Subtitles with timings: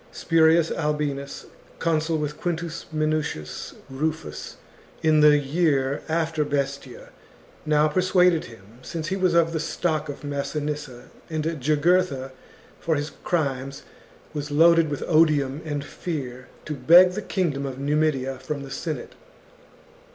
[0.11, 1.45] Spurius Albinus,
[1.77, 4.55] consul with Quintus Minucius Rufus
[5.03, 7.09] in the year after Bestia,
[7.67, 12.31] now persuaded him, since he was of the stock of Massinissa, and Jugurtha
[12.79, 13.83] for his crimes
[14.33, 19.13] was loaded with odium and fear, to beg the kingdom of Numidia from the Senate.